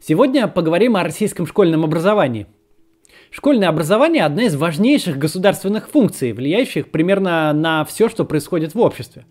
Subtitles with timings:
[0.00, 2.46] Сегодня поговорим о российском школьном образовании.
[3.30, 9.26] Школьное образование– одна из важнейших государственных функций, влияющих примерно на все, что происходит в обществе.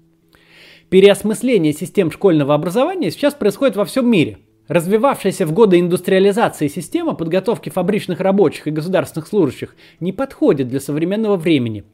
[0.89, 4.39] Переосмысление систем школьного образования сейчас происходит во всем мире.
[4.67, 11.37] Развивавшаяся в годы индустриализации система подготовки фабричных рабочих и государственных служащих не подходит для современного
[11.37, 11.85] времени–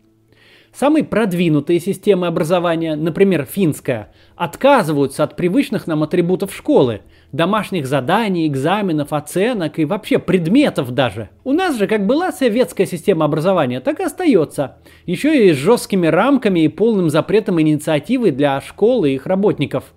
[0.73, 7.01] Самые продвинутые системы образования, например, финская, отказываются от привычных нам атрибутов школы,
[7.33, 11.29] домашних заданий, экзаменов, оценок и вообще предметов даже.
[11.43, 14.77] У нас же как была советская система образования, так и остается.
[15.05, 19.93] Еще и с жесткими рамками и полным запретом инициативы для школы и их работников.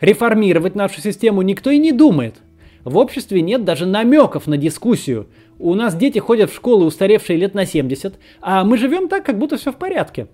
[0.00, 2.36] Реформировать нашу систему никто и не думает.
[2.84, 5.28] В обществе нет даже намеков на дискуссию,
[5.62, 9.38] у нас дети ходят в школы, устаревшие лет на 70, а мы живем так, как
[9.38, 10.28] будто все в порядке.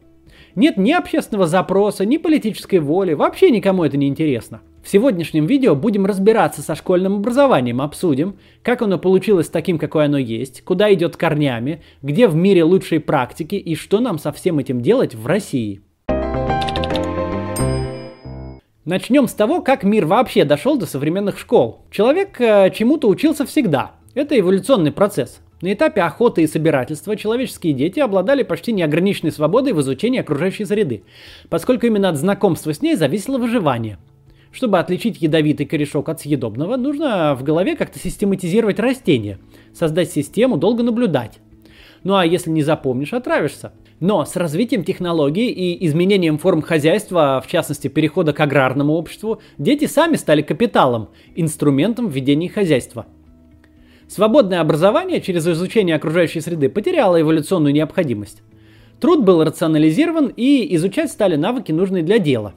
[0.57, 4.63] Нет ни общественного запроса, ни политической воли, вообще никому это не интересно.
[4.83, 10.17] В сегодняшнем видео будем разбираться со школьным образованием, обсудим, как оно получилось таким, какое оно
[10.17, 14.81] есть, куда идет корнями, где в мире лучшие практики и что нам со всем этим
[14.81, 15.83] делать в России.
[18.87, 21.83] Начнем с того, как мир вообще дошел до современных школ.
[21.91, 25.43] Человек э, чему-то учился всегда– это эволюционный процесс.
[25.63, 31.03] На этапе охоты и собирательства человеческие дети обладали почти неограниченной свободой в изучении окружающей среды,
[31.49, 33.99] поскольку именно от знакомства с ней зависело выживание.
[34.53, 39.39] Чтобы отличить ядовитый корешок от съедобного, нужно в голове как-то систематизировать растения,
[39.73, 41.39] создать систему, долго наблюдать.
[42.05, 43.73] Ну а если не запомнишь, отравишься.
[43.99, 49.87] Но с развитием технологий и изменением форм хозяйства, в частности перехода к аграрному обществу, дети
[49.87, 53.07] сами стали капиталом, инструментом ведения хозяйства–
[54.09, 58.43] Свободное образование через изучение окружающей среды потеряло эволюционную необходимость.
[59.01, 62.55] Труд был рационализирован и изучать стали навыки, нужные для дела.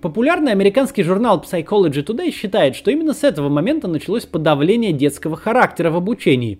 [0.00, 5.90] Популярный американский журнал Psychology Today считает, что именно с этого момента началось подавление детского характера
[5.90, 6.58] в обучении.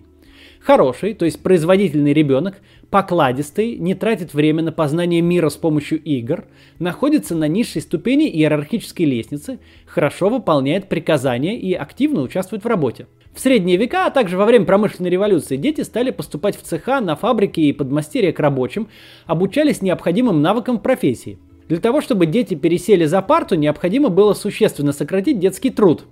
[0.61, 2.55] Хороший, то есть производительный ребенок,
[2.89, 6.45] покладистый, не тратит время на познание мира с помощью игр,
[6.79, 13.07] находится на низшей ступени иерархической лестницы, хорошо выполняет приказания и активно участвует в работе.
[13.35, 17.17] В средние века, а также во время промышленной революции, дети стали поступать в цеха, на
[17.17, 18.87] фабрики и подмастерья к рабочим,
[19.27, 21.39] обучались необходимым навыкам профессии.
[21.69, 26.05] Для того, чтобы дети пересели за парту, необходимо было существенно сократить детский труд.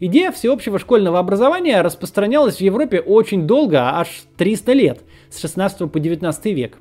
[0.00, 5.00] Идея всеобщего школьного образования распространялась в Европе очень долго, аж 300 лет,
[5.30, 6.78] с 16 по 19 век.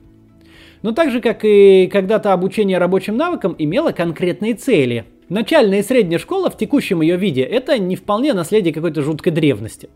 [0.81, 6.19] Но так же, как и когда-то обучение рабочим навыкам, имело конкретные цели– Начальная и средняя
[6.19, 9.89] школа в текущем ее виде– это не вполне наследие какой-то жуткой древности.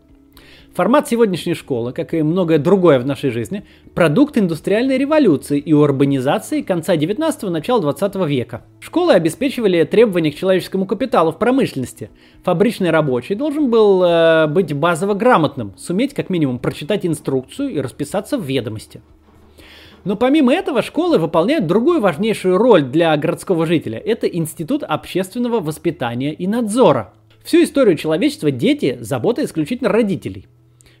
[0.74, 3.62] Формат сегодняшней школы, как и многое другое в нашей жизни,
[3.94, 8.64] продукт индустриальной революции и урбанизации конца 19-го– начала 20 века.
[8.80, 12.10] Школы обеспечивали требования к человеческому капиталу в промышленности.
[12.42, 18.38] Фабричный рабочий должен был э, быть базово грамотным, суметь как минимум прочитать инструкцию и расписаться
[18.38, 19.02] в ведомости.
[20.04, 23.98] Но помимо этого школы выполняют другую важнейшую роль для городского жителя.
[23.98, 27.14] Это институт общественного воспитания и надзора.
[27.44, 30.46] Всю историю человечества дети– забота исключительно родителей.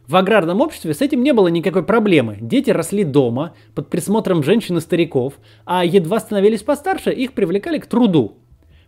[0.06, 2.38] В аграрном обществе с этим не было никакой проблемы.
[2.40, 5.34] Дети росли дома, под присмотром женщин и стариков,
[5.66, 8.38] а едва становились постарше, их привлекали к труду.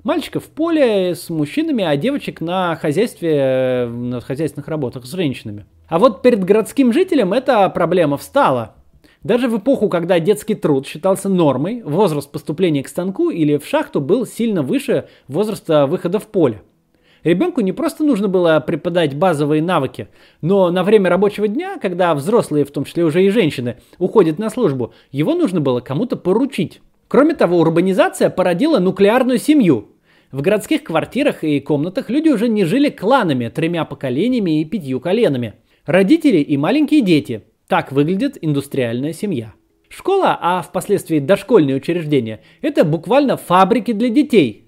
[0.02, 5.66] Мальчиков в поле с мужчинами, а девочек на хозяйстве, э, на хозяйственных работах с женщинами.
[5.88, 8.76] А вот перед городским жителем эта проблема встала–
[9.22, 14.00] даже в эпоху, когда детский труд считался нормой, возраст поступления к станку или в шахту
[14.00, 16.62] был сильно выше возраста выхода в поле.
[17.22, 20.08] Ребенку не просто нужно было преподать базовые навыки,
[20.40, 24.48] но на время рабочего дня, когда взрослые, в том числе уже и женщины, уходят на
[24.48, 26.80] службу, его нужно было кому-то поручить.
[27.06, 29.88] Кроме того, урбанизация породила нуклеарную семью.
[30.32, 35.54] В городских квартирах и комнатах люди уже не жили кланами, тремя поколениями и пятью коленами.
[35.84, 39.54] Родители и маленькие дети– так выглядит индустриальная семья.
[39.88, 44.66] Школа, а впоследствии дошкольные учреждения, это буквально фабрики для детей.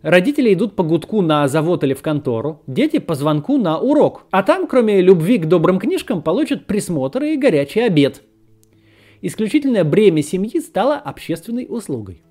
[0.00, 4.24] Родители идут по гудку на завод или в контору, дети по звонку на урок.
[4.30, 8.22] А там, кроме любви к добрым книжкам, получат присмотр и горячий обед.
[9.20, 12.22] Исключительное бремя семьи стало общественной услугой.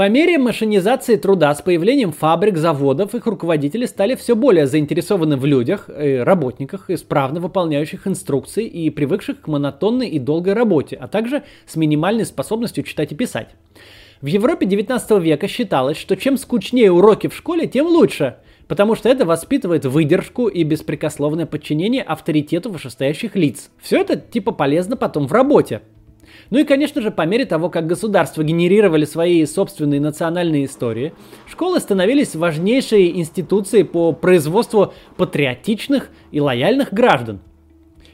[0.00, 5.44] По мере машинизации труда с появлением фабрик, заводов, их руководители стали все более заинтересованы в
[5.44, 11.42] людях, э, работниках, исправно выполняющих инструкции и привыкших к монотонной и долгой работе, а также
[11.66, 13.50] с минимальной способностью читать и писать.
[14.22, 18.36] В Европе 19 века считалось, что чем скучнее уроки в школе, тем лучше,
[18.68, 23.68] потому что это воспитывает выдержку и беспрекословное подчинение авторитету вышестоящих лиц.
[23.78, 25.82] Все это типа полезно потом в работе.
[26.50, 31.12] Ну и, конечно же, по мере того, как государства генерировали свои собственные национальные истории,
[31.46, 37.40] школы становились важнейшей институцией по производству патриотичных и лояльных граждан.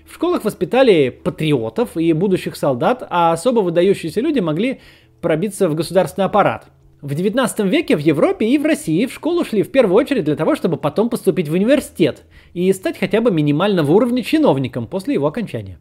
[0.06, 4.80] В школах воспитали патриотов и будущих солдат, а особо выдающиеся люди могли
[5.20, 6.70] пробиться в государственный аппарат.
[7.02, 10.36] В 19 веке в Европе и в России в школу шли в первую очередь для
[10.36, 12.24] того, чтобы потом поступить в университет
[12.54, 15.78] и стать хотя бы минимального уровня чиновником после его окончания.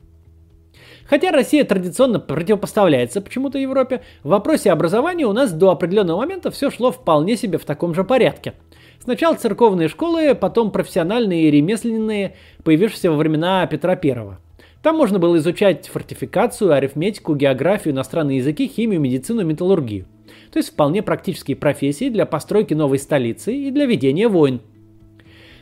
[1.07, 6.71] Хотя Россия традиционно противопоставляется почему-то Европе, в вопросе образования у нас до определенного момента все
[6.71, 8.53] шло вполне себе в таком же порядке.
[8.99, 14.39] Сначала церковные школы, потом профессиональные и ремесленные, появившиеся во времена Петра Первого.
[14.81, 20.05] Там можно было изучать фортификацию, арифметику, географию, иностранные языки, химию, медицину, металлургию.
[20.51, 24.61] То есть вполне практические профессии для постройки новой столицы и для ведения войн.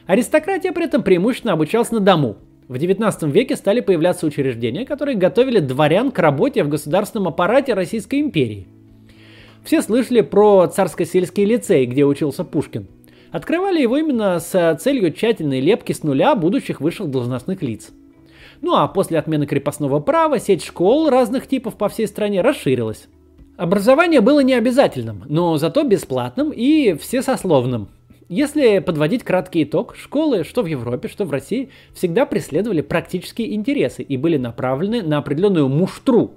[0.06, 2.38] Аристократия при этом преимущественно обучалась на дому–
[2.74, 8.20] в XIX веке стали появляться учреждения, которые готовили дворян к работе в государственном аппарате Российской
[8.20, 8.68] империи.
[9.64, 12.88] Все слышали про царско-сельский лицей, где учился Пушкин.
[13.32, 17.92] Открывали его именно с целью тщательной лепки с нуля будущих высших должностных лиц.
[18.62, 23.08] Ну а после отмены крепостного права сеть школ разных типов по всей стране расширилась.
[23.56, 27.90] Образование было не обязательным, но зато бесплатным и всесословным.
[28.36, 34.02] Если подводить краткий итог, школы, что в Европе, что в России, всегда преследовали практические интересы
[34.02, 36.32] и были направлены на определенную муштру,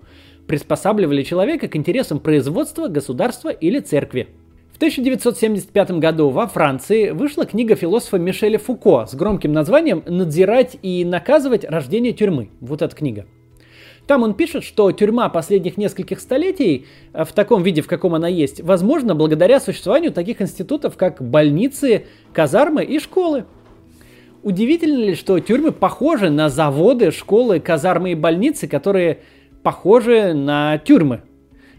[0.46, 4.28] приспосабливали человека к интересам производства, государства или церкви.
[4.75, 11.02] В 1975 году во Франции вышла книга философа Мишеля Фуко с громким названием «Надзирать и
[11.02, 12.50] наказывать рождение тюрьмы».
[12.60, 13.25] Вот эта книга.
[14.06, 18.28] Там он пишет, что тюрьма последних нескольких столетий э, в таком виде, в каком она
[18.28, 23.46] есть, возможно благодаря существованию таких институтов, как больницы, казармы и школы.
[24.44, 29.18] Удивительно ли, что тюрьмы похожи на заводы, школы, казармы и больницы, которые
[29.64, 31.22] похожи на тюрьмы?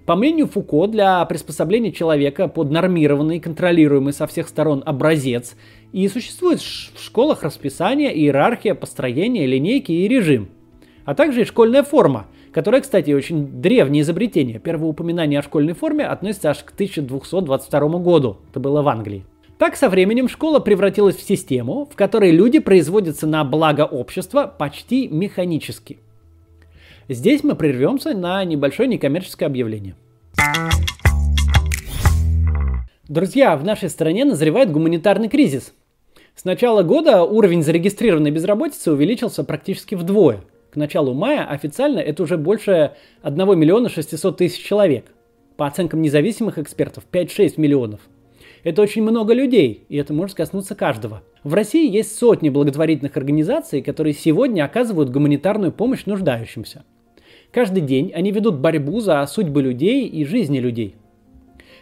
[0.06, 5.56] По мнению Фуко, для приспособления человека под нормированный, контролируемый со всех сторон образец
[5.94, 10.50] и существует в школах расписание, иерархия, построение, линейки и режим–
[11.08, 14.60] а также и школьная форма, которая, кстати, очень древнее изобретение.
[14.60, 18.40] Первое упоминание о школьной форме относится аж к 1222 году.
[18.52, 19.24] Это было в Англии.
[19.58, 25.08] Так со временем школа превратилась в систему, в которой люди производятся на благо общества почти
[25.08, 26.00] механически.
[27.08, 29.96] Здесь мы прервемся на небольшое некоммерческое объявление.
[33.08, 35.74] Друзья, в нашей стране назревает гуманитарный кризис.
[36.36, 40.42] С начала года уровень зарегистрированной безработицы увеличился практически вдвое–
[40.78, 45.06] началу мая официально это уже больше 1 миллиона 600 тысяч человек.
[45.58, 48.02] По оценкам независимых экспертов 5-6 миллионов.
[48.64, 51.24] Это очень много людей, и это может коснуться каждого.
[51.44, 56.84] В России есть сотни благотворительных организаций, которые сегодня оказывают гуманитарную помощь нуждающимся.
[57.52, 60.96] Каждый день они ведут борьбу за судьбы людей и жизни людей.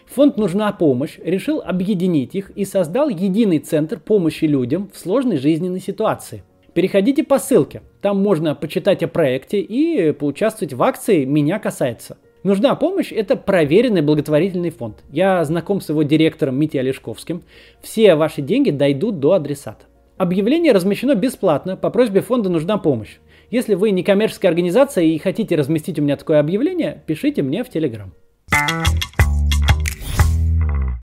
[0.07, 5.81] Фонд «Нужна помощь» решил объединить их и создал единый центр помощи людям в сложной жизненной
[5.81, 6.43] ситуации–
[6.75, 12.17] Переходите по ссылке, там можно почитать о проекте и поучаствовать в акции «Меня касается».
[12.43, 14.97] Нужна помощь– это проверенный благотворительный фонд.
[15.09, 17.43] Я знаком с его директором Митей Олешковским.
[17.81, 19.85] Все ваши деньги дойдут до адресата.
[20.17, 23.19] Объявление размещено бесплатно, по просьбе фонда нужна помощь.
[23.49, 27.69] Если вы не коммерческая организация и хотите разместить у меня такое объявление, пишите мне в
[27.69, 28.13] Телеграм.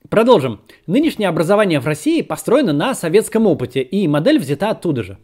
[0.07, 0.61] Продолжим.
[0.85, 5.17] Нынешнее образование в России построено на советском опыте, и модель взята оттуда же.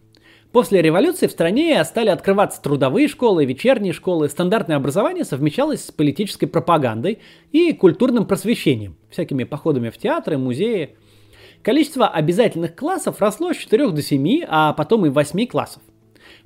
[0.51, 4.29] После революции в стране стали открываться трудовые школы, вечерние школы.
[4.29, 7.19] Стандартное образование совмещалось с политической пропагандой
[7.51, 10.95] и культурным просвещением, всякими походами в театры, музеи.
[11.61, 15.83] Количество обязательных классов росло с 4 до 7, а потом и 8 классов.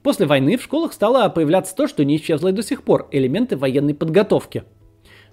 [0.01, 3.56] После войны в школах стало появляться то, что не исчезло и до сих пор– элементы
[3.56, 4.63] военной подготовки–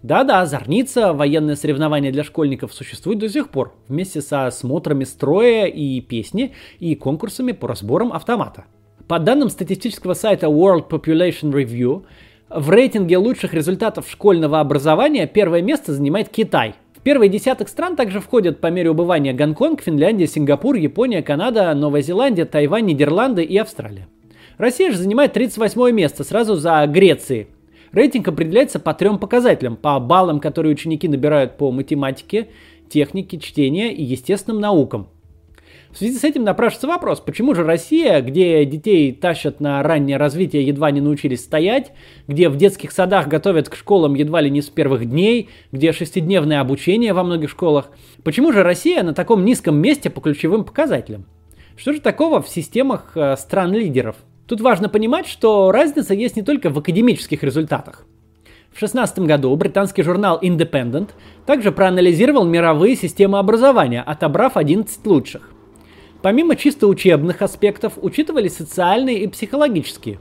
[0.02, 6.00] да-да, Зорница, военное соревнование для школьников, существует до сих пор, вместе со смотрами строя и
[6.00, 8.64] песни и конкурсами по разборам автомата.
[9.08, 12.04] По данным статистического сайта World Population Review,
[12.48, 16.76] в рейтинге лучших результатов школьного образования первое место занимает Китай.
[16.96, 22.00] В первый десяток стран также входят по мере убывания Гонконг, Финляндия, Сингапур, Япония, Канада, Новая
[22.00, 24.08] Зеландия, Тайвань, Нидерланды и Австралия.
[24.56, 27.48] Россия же занимает 38 место сразу за Грецией
[27.92, 29.76] Рейтинг определяется по трем показателям.
[29.76, 32.48] По баллам, которые ученики набирают по математике,
[32.88, 35.08] технике, чтения и естественным наукам.
[35.92, 40.64] В связи с этим напрашивается вопрос, почему же Россия, где детей тащат на раннее развитие,
[40.64, 41.92] едва не научились стоять,
[42.28, 46.60] где в детских садах готовят к школам едва ли не с первых дней, где шестидневное
[46.60, 47.90] обучение во многих школах,
[48.22, 51.26] почему же Россия на таком низком месте по ключевым показателям?
[51.76, 54.14] Что же такого в системах э, стран-лидеров?
[54.50, 58.04] Тут важно понимать, что разница есть не только в академических результатах.
[58.72, 61.10] В 2016 году британский журнал Independent
[61.46, 65.52] также проанализировал мировые системы образования, отобрав 11 лучших.
[66.20, 70.18] Помимо чисто учебных аспектов, учитывались социальные и психологические.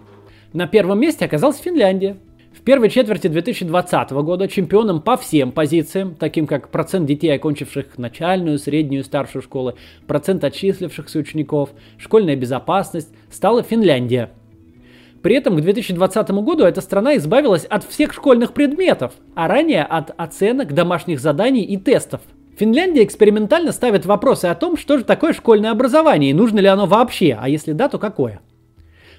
[0.53, 2.19] На первом месте оказалась Финляндия.
[2.59, 8.59] В первой четверти 2020 года чемпионом по всем позициям, таким как процент детей, окончивших начальную,
[8.59, 9.75] среднюю старшую школы,
[10.07, 14.31] процент отчислившихся учеников, школьная безопасность, стала Финляндия.
[15.21, 20.11] При этом к 2020 году эта страна избавилась от всех школьных предметов, а ранее от
[20.17, 22.19] оценок, домашних заданий и тестов–
[22.59, 26.87] Финляндия экспериментально ставит вопросы о том, что же такое школьное образование и нужно ли оно
[26.87, 28.41] вообще, а если да, то какое.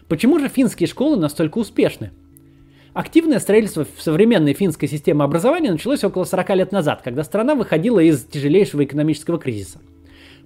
[0.08, 2.10] Почему же финские школы настолько успешны?
[2.92, 8.00] Активное строительство в современной финской системе образования началось около 40 лет назад, когда страна выходила
[8.00, 9.78] из тяжелейшего экономического кризиса.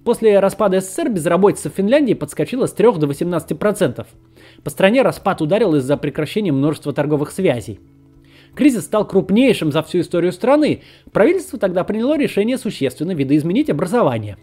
[0.03, 4.05] После распада СССР безработица в Финляндии подскочила с 3 до 18%.
[4.63, 7.79] По стране распад ударил из-за прекращения множества торговых связей.
[8.53, 10.83] Кризис стал крупнейшим за всю историю страны.
[11.11, 14.37] Правительство тогда приняло решение существенно видоизменить образование.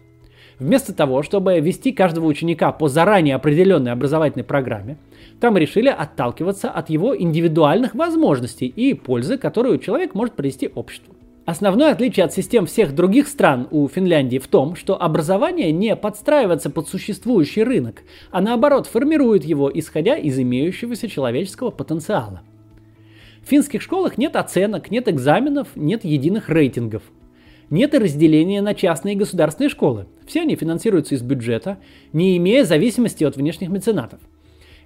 [0.59, 4.97] Вместо того, чтобы вести каждого ученика по заранее определенной образовательной программе,
[5.39, 11.15] там решили отталкиваться от его индивидуальных возможностей и пользы, которую человек может принести обществу.
[11.45, 16.69] Основное отличие от систем всех других стран у Финляндии в том, что образование не подстраивается
[16.69, 22.41] под существующий рынок, а наоборот формирует его, исходя из имеющегося человеческого потенциала.
[23.43, 27.03] В финских школах нет оценок, нет экзаменов, нет единых рейтингов.
[27.69, 30.07] Нет и разделения на частные и государственные школы.
[30.25, 31.77] Все они финансируются из бюджета,
[32.11, 34.19] не имея зависимости от внешних меценатов.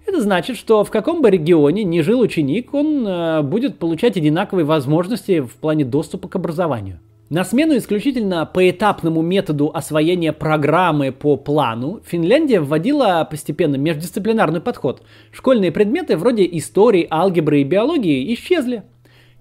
[0.05, 4.65] Это значит, что в каком бы регионе ни жил ученик, он э, будет получать одинаковые
[4.65, 6.99] возможности в плане доступа к образованию.
[7.29, 15.01] На смену исключительно поэтапному методу освоения программы по плану Финляндия вводила постепенно междисциплинарный подход.
[15.33, 18.83] Школьные предметы вроде истории, алгебры и биологии исчезли.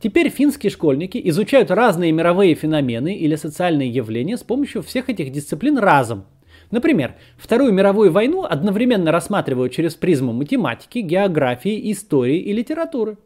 [0.00, 5.78] Теперь финские школьники изучают разные мировые феномены или социальные явления с помощью всех этих дисциплин
[5.78, 6.26] разом.
[6.70, 13.16] Например, Вторую мировую войну одновременно рассматривают через призму математики, географии, истории и литературы.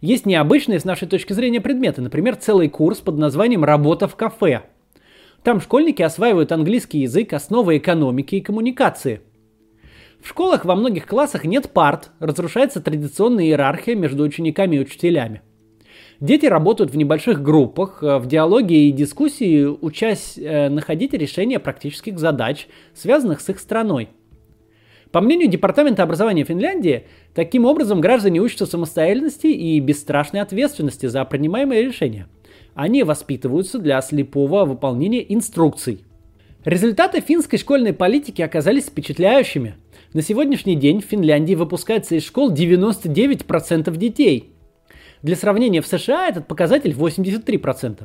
[0.00, 4.62] Есть необычные с нашей точки зрения предметы, например, целый курс под названием «Работа в кафе».
[5.42, 9.20] Там школьники осваивают английский язык, основы экономики и коммуникации.
[10.22, 15.40] В школах во многих классах нет парт, разрушается традиционная иерархия между учениками и учителями.
[16.20, 22.18] Дети работают в небольших группах, э, в диалоге и дискуссии, учась э, находить решения практических
[22.18, 24.08] задач, связанных с их страной–
[25.12, 31.82] по мнению Департамента образования Финляндии, таким образом граждане учатся самостоятельности и бесстрашной ответственности за принимаемые
[31.82, 32.28] решения.
[32.74, 36.04] Они воспитываются для слепого выполнения инструкций.
[36.64, 39.74] Результаты финской школьной политики оказались впечатляющими.
[40.12, 44.52] На сегодняшний день в Финляндии выпускается из школ 99% детей.
[45.22, 48.04] Для сравнения, в США этот показатель 83%.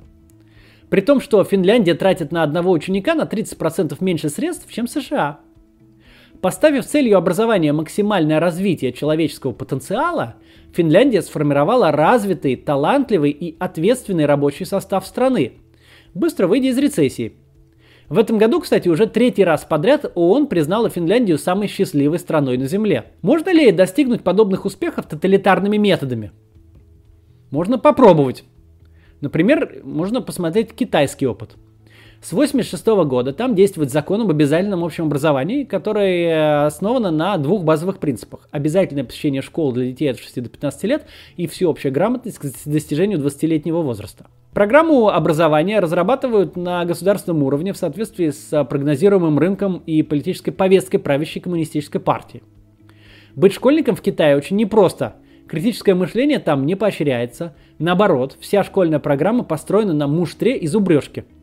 [0.89, 5.39] При том, что Финляндия тратит на одного ученика на 30% меньше средств, чем США.
[6.41, 10.35] Поставив целью образования максимальное развитие человеческого потенциала,
[10.73, 15.53] Финляндия сформировала развитый, талантливый и ответственный рабочий состав страны,
[16.13, 17.33] быстро выйдя из рецессии.
[18.09, 22.67] В этом году, кстати, уже третий раз подряд ООН признала Финляндию самой счастливой страной на
[22.67, 23.05] Земле.
[23.23, 26.31] Можно ли достигнуть подобных успехов тоталитарными методами?
[27.55, 28.43] Можно попробовать.
[29.21, 31.55] Например, можно посмотреть китайский опыт–
[32.25, 37.63] с 1986 года там действует закон об обязательном общем образовании, который э, основан на двух
[37.63, 38.47] базовых принципах.
[38.49, 41.05] Обязательное посещение школ для детей от 6 до 15 лет
[41.37, 44.25] и всеобщая грамотность к достижению 20-летнего возраста.
[44.55, 51.43] Программу образования разрабатывают на государственном уровне в соответствии с прогнозируемым рынком и политической повесткой правящей
[51.43, 52.41] коммунистической партии.
[53.35, 55.17] Быть школьником в Китае очень непросто.
[55.47, 57.55] Критическое мышление там не поощряется.
[57.79, 61.25] Наоборот, вся школьная программа построена на муштре и зубрежке–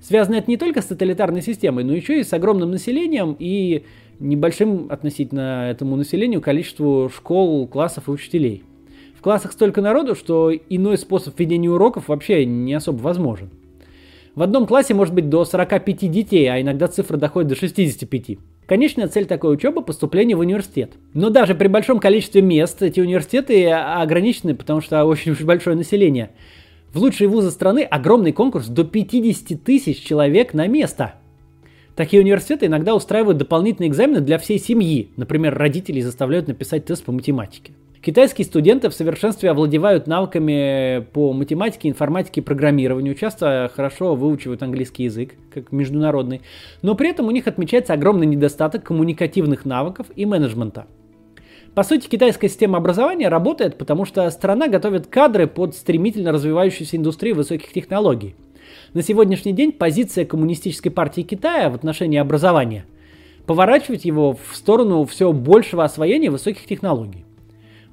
[0.00, 3.84] Связано это не только с тоталитарной системой, но еще и с огромным населением и
[4.20, 8.62] небольшим относительно этому населению количеству школ, классов и учителей.
[9.16, 13.50] В классах столько народу, что иной способ ведения уроков вообще не особо возможен.
[14.36, 18.38] В одном классе может быть до 45 детей, а иногда цифра доходит до 65.
[18.68, 20.92] Конечная цель такой учебы– поступление в университет.
[21.14, 26.30] Но даже при большом количестве мест эти университеты ограничены, потому что очень уж большое население–
[26.92, 31.16] в лучшие вузы страны огромный конкурс до 50 тысяч человек на место.
[31.94, 35.10] Такие университеты иногда устраивают дополнительные экзамены для всей семьи.
[35.16, 37.72] Например, родителей заставляют написать тест по математике.
[38.02, 45.34] Китайские студенты в совершенстве овладевают навыками по математике, информатике программированию, часто хорошо выучивают английский язык,
[45.52, 46.42] как международный,
[46.82, 50.86] но при этом у них отмечается огромный недостаток коммуникативных навыков и менеджмента–
[51.74, 57.36] По сути, китайская система образования работает, потому что страна готовит кадры под стремительно развивающуюся индустрию
[57.36, 58.34] высоких технологий.
[58.94, 62.84] На сегодняшний день позиция Коммунистической партии Китая в отношении образования–
[63.46, 67.24] поворачивать его в сторону все большего освоения высоких технологий.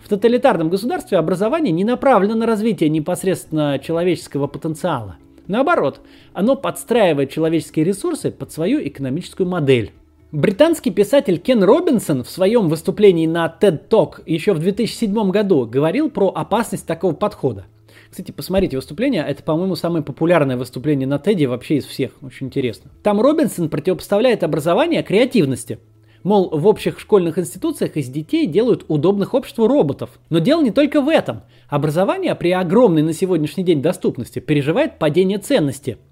[0.06, 5.16] В тоталитарном государстве образование не направлено на развитие непосредственно человеческого потенциала.
[5.48, 6.00] Наоборот,
[6.32, 9.94] оно подстраивает человеческие ресурсы под свою экономическую модель.
[10.32, 16.12] Британский писатель Кен Робинсон в своем выступлении на TED Talk еще в 2007 году говорил
[16.12, 17.66] про опасность такого подхода.
[18.12, 22.92] Кстати, посмотрите выступление, это, по-моему, самое популярное выступление на TED вообще из всех, очень интересно.
[23.02, 25.80] Там Робинсон противопоставляет образование креативности.
[26.26, 30.10] Мол, в общих школьных институциях из детей делают удобных обществу роботов.
[30.30, 31.44] Но дело не только в этом.
[31.70, 36.00] Образование при огромной на сегодняшний день доступности переживает падение ценности–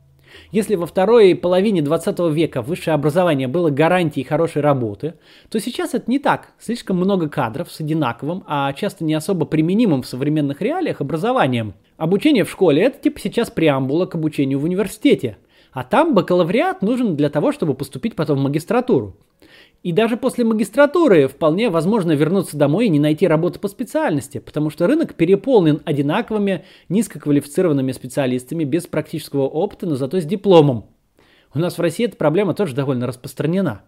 [0.51, 5.15] если во второй половине 20 века высшее образование было гарантией хорошей работы,
[5.49, 6.49] то сейчас это не так.
[6.59, 11.73] Слишком много кадров с одинаковым, а часто не особо применимым в современных реалиях образованием.
[11.97, 15.37] Обучение в школе– это типа сейчас преамбула к обучению в университете.
[15.71, 19.15] А там бакалавриат нужен для того, чтобы поступить потом в магистратуру.
[19.83, 24.69] И даже после магистратуры вполне возможно вернуться домой и не найти работу по специальности, потому
[24.69, 30.85] что рынок переполнен одинаковыми низкоквалифицированными специалистами без практического опыта, но зато с дипломом.
[31.53, 33.81] У нас в России эта проблема тоже довольно распространена.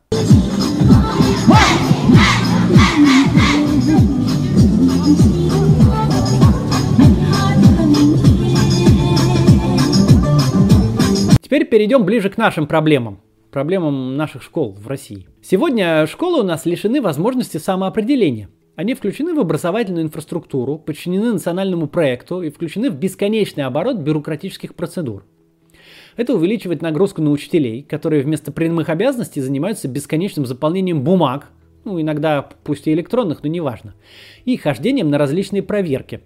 [11.42, 13.22] Теперь перейдем ближе к нашим проблемам
[13.56, 15.30] проблемам наших школ в России.
[15.42, 18.50] Сегодня школы у нас лишены возможности самоопределения.
[18.76, 25.24] Они включены в образовательную инфраструктуру, подчинены национальному проекту и включены в бесконечный оборот бюрократических процедур.
[26.18, 31.50] Это увеличивает нагрузку на учителей, которые вместо прямых обязанностей занимаются бесконечным заполнением бумаг,
[31.86, 33.96] ну иногда пусть и электронных, но неважно,
[34.44, 36.20] и хождением на различные проверки.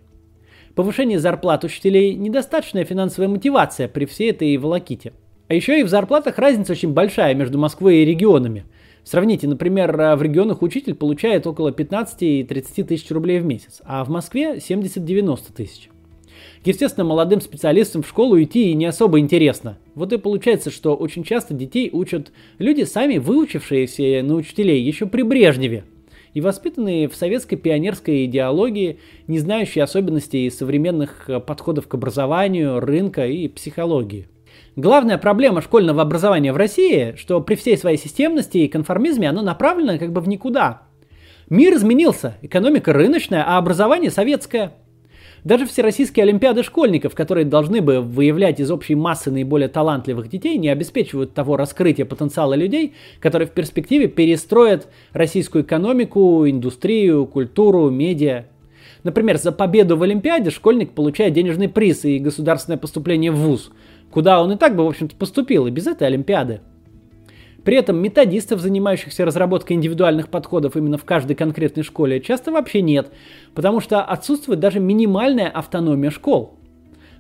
[0.74, 5.14] Повышение зарплат учителей– недостаточная финансовая мотивация при всей этой волоките–
[5.50, 8.66] а еще и в зарплатах разница очень большая между Москвой и регионами.
[9.04, 14.04] Сравните, например, в регионах учитель получает около 15 и 30 тысяч рублей в месяц, а
[14.04, 15.90] в Москве 70-90 тысяч.
[16.64, 19.80] Естественно, молодым специалистам в школу идти не особо интересно.
[19.96, 25.24] Вот и получается, что очень часто детей учат люди, сами выучившиеся на учителей еще при
[25.24, 25.84] Брежневе,
[26.36, 33.48] и воспитанные в советской пионерской идеологии, не знающие особенностей современных подходов к образованию, рынка и
[33.48, 34.28] психологии.
[34.76, 39.98] Главная проблема школьного образования в России, что при всей своей системности и конформизме оно направлено
[39.98, 40.84] как бы в никуда.
[41.50, 44.74] Мир изменился, экономика рыночная, а образование советское.
[45.44, 50.68] Даже всероссийские олимпиады школьников, которые должны бы выявлять из общей массы наиболее талантливых детей, не
[50.68, 58.46] обеспечивают того раскрытия потенциала людей, которые в перспективе перестроят российскую экономику, индустрию, культуру, медиа.
[59.04, 63.72] Например, за победу в Олимпиаде школьник получает денежный приз и государственное поступление в ВУЗ–
[64.12, 66.62] куда он и так бы, в общем-то, поступил и без этой Олимпиады.
[67.64, 73.12] При этом методистов, занимающихся разработкой индивидуальных подходов именно в каждой конкретной школе, часто вообще нет,
[73.54, 76.56] потому что отсутствует даже минимальная автономия школ.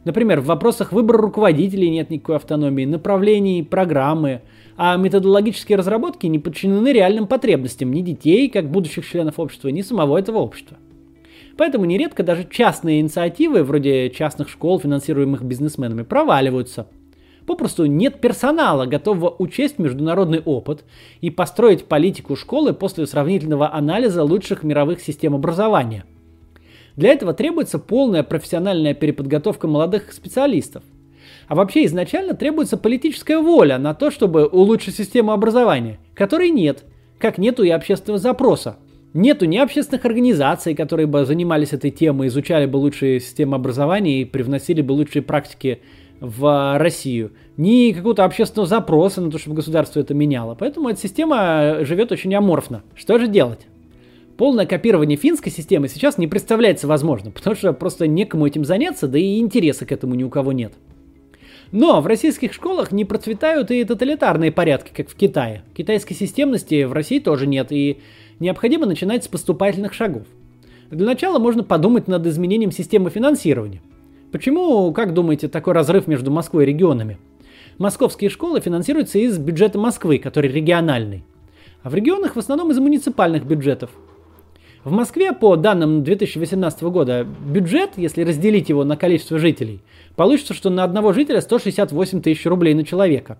[0.05, 4.41] Например, в вопросах выбора руководителей нет никакой автономии, направлений, программы,
[4.77, 10.17] а методологические разработки не подчинены реальным потребностям ни детей, как будущих членов общества, ни самого
[10.17, 10.77] этого общества.
[11.59, 16.87] Поэтому нередко даже частные инициативы, вроде частных школ, финансируемых бизнесменами, проваливаются.
[17.45, 20.85] Попросту нет персонала, готового учесть международный опыт
[21.19, 26.05] и построить политику школы после сравнительного анализа лучших мировых систем образования.
[26.95, 30.83] Для этого требуется полная профессиональная переподготовка молодых специалистов.
[31.49, 36.85] А вообще изначально требуется политическая воля на то, чтобы улучшить систему образования, которой нет,
[37.17, 38.77] как нету и общественного запроса–
[39.13, 44.25] Нету ни общественных организаций, которые бы занимались этой темой, изучали бы лучшие системы образования и
[44.25, 45.79] привносили бы лучшие практики
[46.19, 50.53] в Россию, ни какого-то общественного запроса на то, чтобы государство это меняло.
[50.53, 52.83] Поэтому эта система живет очень аморфно.
[52.93, 53.65] Что же делать?
[54.37, 59.17] Полное копирование финской системы сейчас не представляется возможным, потому что просто некому этим заняться, да
[59.17, 60.73] и интереса к этому ни у кого нет.
[61.71, 65.63] Но в российских школах не процветают и тоталитарные порядки, как в Китае.
[65.75, 67.99] Китайской системности в России тоже нет, и
[68.39, 70.23] необходимо начинать с поступательных шагов.
[70.91, 73.81] Для начала можно подумать над изменением системы финансирования.
[74.31, 77.17] Почему, как думаете, такой разрыв между Москвой и регионами?
[77.77, 81.23] Московские школы финансируются из бюджета Москвы, который региональный.
[81.81, 83.89] А в регионах в основном из муниципальных бюджетов.
[84.83, 89.81] В Москве, по данным 2018 года, бюджет, если разделить его на количество жителей,
[90.15, 93.37] получится, что на одного жителя 168 тысяч рублей на человека.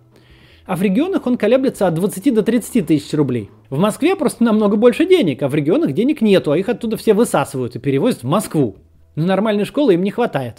[0.70, 3.50] А в регионах он колеблется от 20 до 30 тысяч рублей.
[3.70, 7.12] В Москве просто намного больше денег, а в регионах денег нету, а их оттуда все
[7.12, 8.76] высасывают и перевозят в Москву.
[9.16, 10.58] Но нормальной школы им не хватает.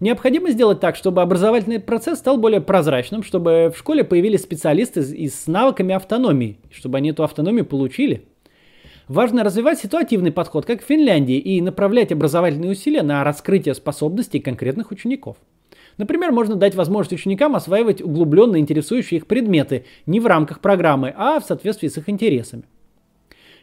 [0.00, 5.46] Необходимо сделать так, чтобы образовательный процесс стал более прозрачным, чтобы в школе появились специалисты с
[5.46, 8.26] навыками автономии, чтобы они эту автономию получили.
[9.08, 14.90] Важно развивать ситуативный подход, как в Финляндии, и направлять образовательные усилия на раскрытие способностей конкретных
[14.90, 15.38] учеников.
[15.98, 21.40] Например, можно дать возможность ученикам осваивать углубленно интересующие их предметы не в рамках программы, а
[21.40, 22.64] в соответствии с их интересами.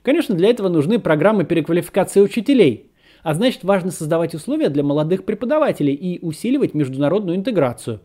[0.02, 2.92] Конечно, для этого нужны программы переквалификации учителей,
[3.22, 8.02] а значит важно создавать условия для молодых преподавателей и усиливать международную интеграцию.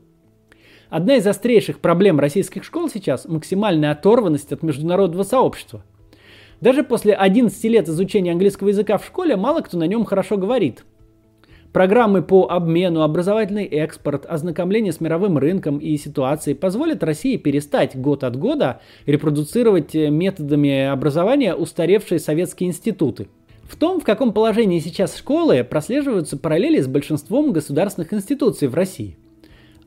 [0.90, 5.82] Одна из острейших проблем российских школ сейчас– максимальная оторванность от международного сообщества.
[6.60, 10.84] Даже после 11 лет изучения английского языка в школе мало кто на нем хорошо говорит.
[11.72, 18.24] Программы по обмену, образовательный экспорт, ознакомление с мировым рынком и ситуацией позволят России перестать год
[18.24, 23.28] от года репродуцировать методами образования устаревшие советские институты–
[23.68, 29.18] в том, в каком положении сейчас школы, прослеживаются параллели с большинством государственных институций в России.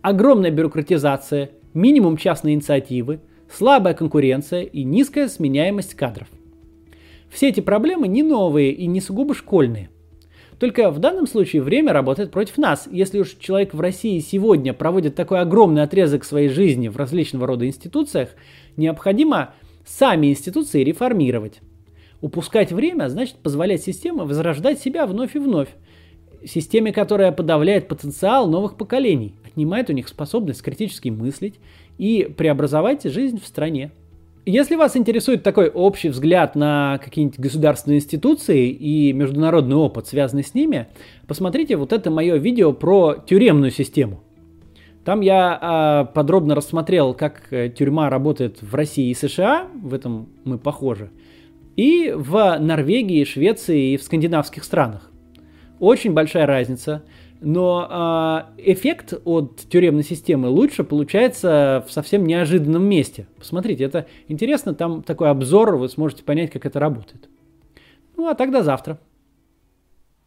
[0.01, 6.27] Огромная бюрократизация, минимум частной инициативы, слабая конкуренция и низкая сменяемость кадров.
[7.29, 9.89] Все эти проблемы не новые и не сугубо школьные.
[10.62, 12.88] Только в данном случае время работает против нас.
[12.91, 17.65] Если уж человек в России сегодня проводит такой огромный отрезок своей жизни в различного рода
[17.65, 18.30] институциях,
[18.78, 19.56] необходимо
[19.88, 21.62] сами институции реформировать.
[22.21, 25.69] Упускать время значит позволять системе возрождать себя вновь и вновь.
[26.45, 31.56] Системе, которая подавляет потенциал новых поколений, отнимает у них способность критически мыслить
[31.97, 33.89] и преобразовать жизнь в стране.
[34.45, 40.56] Если вас интересует такой общий взгляд на какие-нибудь государственные институции и международный опыт, связанный с
[40.56, 40.88] ними,
[41.27, 44.23] посмотрите вот это мое видео про тюремную систему.
[45.06, 50.30] Там я э, подробно рассмотрел, как э, тюрьма работает в России и США, в этом
[50.43, 51.12] мы похожи
[51.75, 55.10] и в Норвегии, Швеции и в скандинавских странах.
[55.80, 57.04] Очень большая разница,
[57.41, 63.27] но э, эффект от тюремной системы лучше получается в совсем неожиданном месте.
[63.38, 67.30] Посмотрите, это интересно, там такой обзор, вы сможете понять, как это работает.
[68.15, 68.99] Ну а тогда завтра.